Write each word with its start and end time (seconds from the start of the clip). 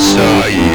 saw 0.00 0.46
you. 0.46 0.69